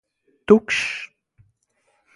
Tukšs! 0.45 0.89